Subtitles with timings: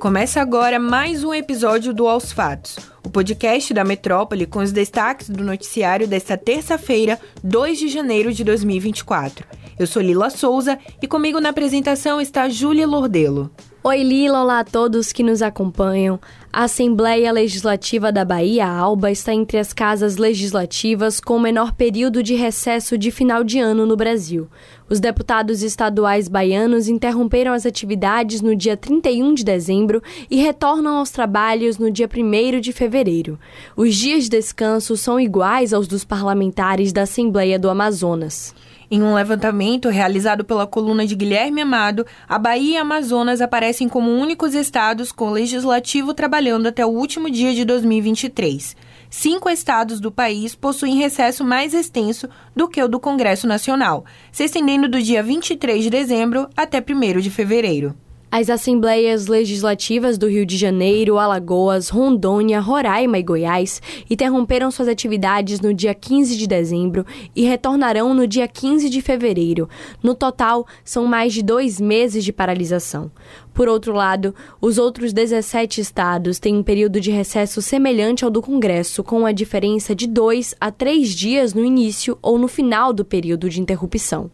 [0.00, 5.28] Começa agora mais um episódio do Aos Fatos, o podcast da Metrópole com os destaques
[5.28, 9.44] do noticiário desta terça-feira, 2 de janeiro de 2024.
[9.76, 13.50] Eu sou Lila Souza e comigo na apresentação está Júlia Lordelo.
[13.88, 16.20] Oi Lila, olá a todos que nos acompanham.
[16.52, 22.22] A Assembleia Legislativa da Bahia, ALBA, está entre as casas legislativas com o menor período
[22.22, 24.46] de recesso de final de ano no Brasil.
[24.90, 31.08] Os deputados estaduais baianos interromperam as atividades no dia 31 de dezembro e retornam aos
[31.08, 33.38] trabalhos no dia 1 de fevereiro.
[33.74, 38.54] Os dias de descanso são iguais aos dos parlamentares da Assembleia do Amazonas.
[38.90, 44.10] Em um levantamento realizado pela coluna de Guilherme Amado, a Bahia e Amazonas aparecem como
[44.10, 48.74] únicos estados com o legislativo trabalhando até o último dia de 2023.
[49.10, 54.44] Cinco estados do país possuem recesso mais extenso do que o do Congresso Nacional, se
[54.44, 57.94] estendendo do dia 23 de dezembro até 1 de fevereiro.
[58.30, 65.60] As assembleias legislativas do Rio de Janeiro, Alagoas, Rondônia, Roraima e Goiás interromperam suas atividades
[65.60, 69.66] no dia 15 de dezembro e retornarão no dia 15 de fevereiro.
[70.02, 73.10] No total, são mais de dois meses de paralisação.
[73.54, 78.42] Por outro lado, os outros 17 estados têm um período de recesso semelhante ao do
[78.42, 83.06] Congresso, com a diferença de dois a três dias no início ou no final do
[83.06, 84.30] período de interrupção.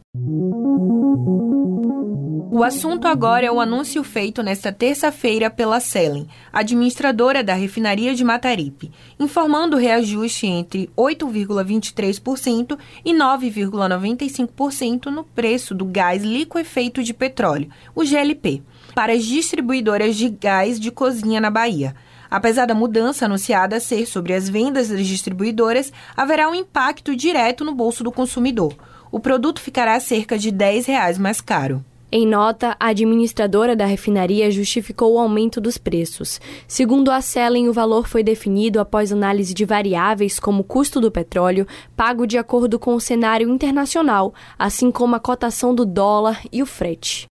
[1.96, 8.22] O assunto agora é o anúncio feito nesta terça-feira pela Selen, administradora da refinaria de
[8.22, 17.68] Mataripe, informando o reajuste entre 8,23% e 9,95% no preço do gás liquefeito de petróleo,
[17.94, 18.62] o GLP,
[18.94, 21.94] para as distribuidoras de gás de cozinha na Bahia.
[22.34, 27.72] Apesar da mudança anunciada ser sobre as vendas das distribuidoras, haverá um impacto direto no
[27.72, 28.74] bolso do consumidor.
[29.12, 31.84] O produto ficará cerca de 10 reais mais caro.
[32.10, 36.40] Em nota, a administradora da refinaria justificou o aumento dos preços.
[36.66, 41.12] Segundo a Selen, o valor foi definido após análise de variáveis como o custo do
[41.12, 46.64] petróleo, pago de acordo com o cenário internacional, assim como a cotação do dólar e
[46.64, 47.28] o frete.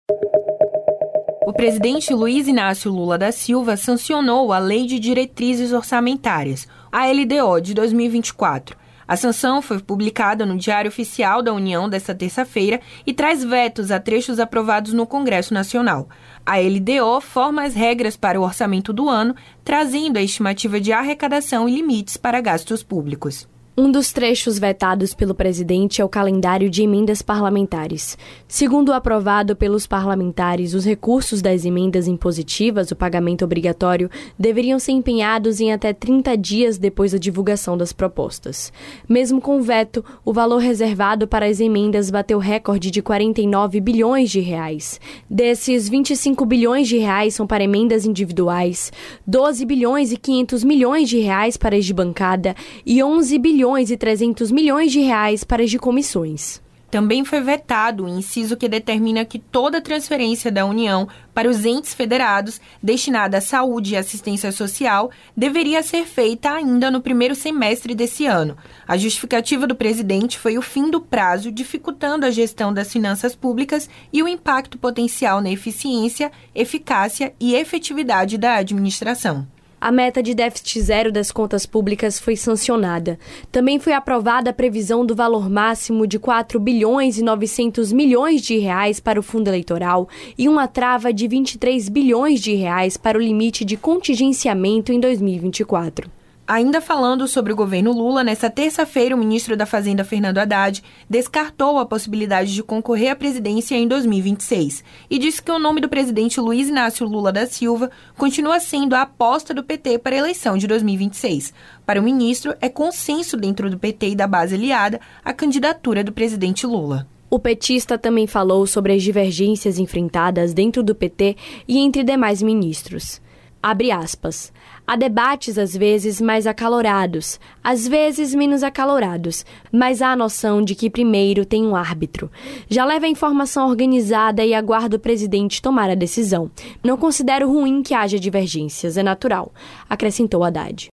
[1.45, 7.61] O presidente Luiz Inácio Lula da Silva sancionou a Lei de Diretrizes Orçamentárias, a LDO,
[7.61, 8.77] de 2024
[9.07, 13.99] a sanção foi publicada no Diário Oficial da União desta terça-feira e traz vetos a
[13.99, 16.07] trechos aprovados no Congresso Nacional.
[16.45, 21.67] A LDO forma as regras para o orçamento do ano, trazendo a estimativa de arrecadação
[21.67, 23.47] e limites para gastos públicos.
[23.75, 28.15] Um dos trechos vetados pelo presidente é o calendário de emendas parlamentares.
[28.47, 34.91] Segundo o aprovado pelos parlamentares, os recursos das emendas impositivas, o pagamento obrigatório, deveriam ser
[34.91, 38.71] empenhados em até 30 dias depois da divulgação das propostas.
[39.09, 44.29] Mesmo com o veto, o valor reservado para as emendas bateu recorde de 49 bilhões
[44.29, 45.01] de reais.
[45.27, 48.93] Desses, 25 bilhões de reais são para emendas individuais,
[49.25, 52.55] 12 bilhões e 500 milhões de reais para as de bancada
[52.85, 56.61] e 11 bilhões bilhões e 300 milhões de reais para as de comissões.
[56.91, 61.93] Também foi vetado o inciso que determina que toda transferência da União para os entes
[61.93, 68.25] federados destinada à saúde e assistência social deveria ser feita ainda no primeiro semestre desse
[68.25, 68.57] ano.
[68.85, 73.89] A justificativa do presidente foi o fim do prazo, dificultando a gestão das finanças públicas
[74.11, 79.47] e o impacto potencial na eficiência, eficácia e efetividade da administração
[79.83, 83.19] a meta de déficit zero das contas públicas foi sancionada.
[83.51, 88.57] Também foi aprovada a previsão do valor máximo de 4 bilhões e 900 milhões de
[88.57, 90.07] reais para o fundo eleitoral
[90.37, 96.22] e uma trava de 23 bilhões de reais para o limite de contingenciamento em 2024.
[96.45, 101.77] Ainda falando sobre o governo Lula, nesta terça-feira, o ministro da Fazenda, Fernando Haddad, descartou
[101.77, 106.41] a possibilidade de concorrer à presidência em 2026 e disse que o nome do presidente
[106.41, 110.67] Luiz Inácio Lula da Silva continua sendo a aposta do PT para a eleição de
[110.67, 111.53] 2026.
[111.85, 116.11] Para o ministro, é consenso dentro do PT e da base aliada a candidatura do
[116.11, 117.07] presidente Lula.
[117.29, 121.37] O petista também falou sobre as divergências enfrentadas dentro do PT
[121.69, 123.22] e entre demais ministros.
[123.65, 124.51] Abre aspas.
[124.85, 130.75] Há debates às vezes mais acalorados, às vezes menos acalorados, mas há a noção de
[130.75, 132.29] que primeiro tem um árbitro.
[132.67, 136.51] Já leva a informação organizada e aguarda o presidente tomar a decisão.
[136.83, 139.53] Não considero ruim que haja divergências, é natural,
[139.89, 140.89] acrescentou Haddad.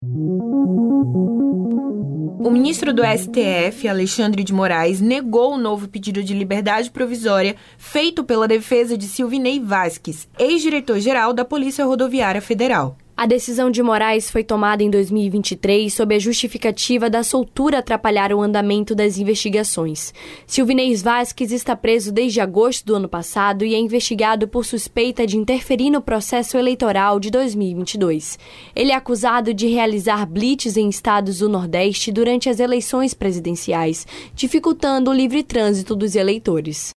[2.37, 8.23] O ministro do STF, Alexandre de Moraes, negou o novo pedido de liberdade provisória feito
[8.23, 12.97] pela defesa de Silvinei Vasques, ex-diretor-geral da Polícia Rodoviária Federal.
[13.17, 18.41] A decisão de Moraes foi tomada em 2023 sob a justificativa da soltura atrapalhar o
[18.41, 20.13] andamento das investigações.
[20.45, 25.37] Silvinez Vasques está preso desde agosto do ano passado e é investigado por suspeita de
[25.37, 28.37] interferir no processo eleitoral de 2022.
[28.75, 35.09] Ele é acusado de realizar blitz em estados do Nordeste durante as eleições presidenciais, dificultando
[35.09, 36.93] o livre trânsito dos eleitores.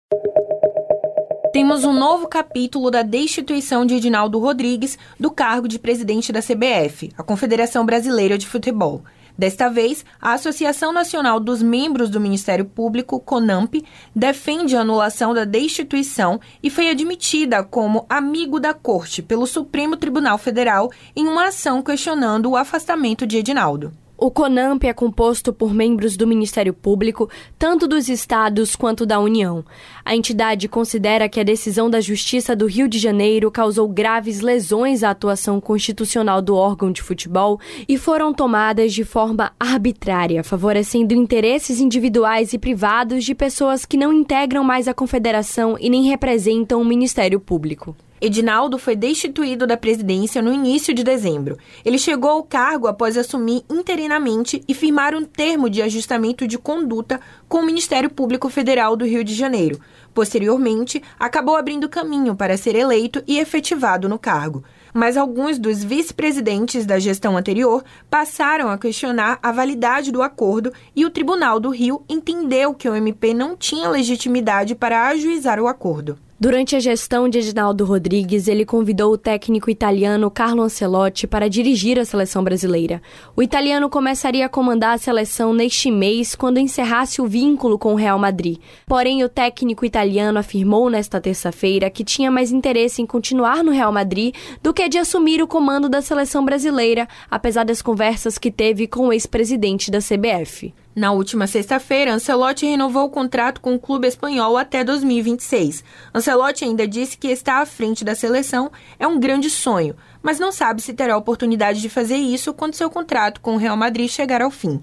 [1.51, 7.11] Temos um novo capítulo da destituição de Edinaldo Rodrigues do cargo de presidente da CBF,
[7.17, 9.01] a Confederação Brasileira de Futebol.
[9.35, 13.83] Desta vez, a Associação Nacional dos Membros do Ministério Público, CONAMP,
[14.15, 20.37] defende a anulação da destituição e foi admitida como amigo da Corte pelo Supremo Tribunal
[20.37, 23.91] Federal em uma ação questionando o afastamento de Edinaldo.
[24.21, 29.63] O CONAMP é composto por membros do Ministério Público, tanto dos estados quanto da União.
[30.03, 35.03] A entidade considera que a decisão da Justiça do Rio de Janeiro causou graves lesões
[35.03, 41.79] à atuação constitucional do órgão de futebol e foram tomadas de forma arbitrária, favorecendo interesses
[41.79, 46.85] individuais e privados de pessoas que não integram mais a confederação e nem representam o
[46.85, 47.95] Ministério Público.
[48.21, 51.57] Edinaldo foi destituído da presidência no início de dezembro.
[51.85, 57.21] Ele chegou ao cargo após assumir interinamente e firmar um termo de ajustamento de conduta
[57.47, 59.79] com o Ministério Público Federal do Rio de Janeiro.
[60.13, 64.63] Posteriormente, acabou abrindo caminho para ser eleito e efetivado no cargo.
[64.93, 71.05] Mas alguns dos vice-presidentes da gestão anterior passaram a questionar a validade do acordo e
[71.05, 76.17] o Tribunal do Rio entendeu que o MP não tinha legitimidade para ajuizar o acordo.
[76.41, 81.99] Durante a gestão de Edinaldo Rodrigues, ele convidou o técnico italiano Carlo Ancelotti para dirigir
[81.99, 83.01] a seleção brasileira.
[83.35, 87.97] O italiano começaria a comandar a seleção neste mês, quando encerrasse o vínculo com o
[87.97, 88.57] Real Madrid.
[88.87, 93.91] Porém, o técnico italiano afirmou nesta terça-feira que tinha mais interesse em continuar no Real
[93.91, 94.33] Madrid
[94.63, 99.09] do que de assumir o comando da seleção brasileira, apesar das conversas que teve com
[99.09, 100.73] o ex-presidente da CBF.
[100.99, 105.81] Na última sexta-feira, Ancelotti renovou o contrato com o clube espanhol até 2026.
[106.13, 108.69] Ancelotti ainda disse que estar à frente da seleção
[108.99, 112.75] é um grande sonho, mas não sabe se terá a oportunidade de fazer isso quando
[112.75, 114.77] seu contrato com o Real Madrid chegar ao fim.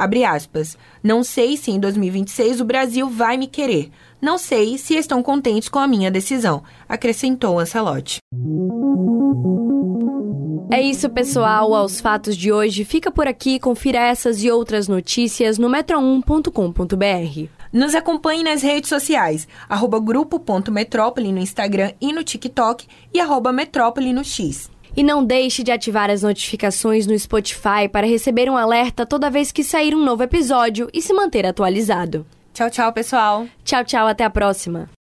[0.00, 0.78] Abre aspas.
[1.02, 3.90] Não sei se em 2026 o Brasil vai me querer.
[4.18, 8.16] Não sei se estão contentes com a minha decisão, acrescentou Ancelotti.
[10.72, 11.74] É isso, pessoal.
[11.74, 13.60] Aos fatos de hoje, fica por aqui.
[13.60, 17.50] Confira essas e outras notícias no metro1.com.br.
[17.70, 24.14] Nos acompanhe nas redes sociais, arroba grupo.metrópole no Instagram e no TikTok e arroba metrópole
[24.14, 24.70] no X.
[24.96, 29.52] E não deixe de ativar as notificações no Spotify para receber um alerta toda vez
[29.52, 32.26] que sair um novo episódio e se manter atualizado.
[32.52, 33.46] Tchau, tchau, pessoal.
[33.64, 34.99] Tchau, tchau, até a próxima.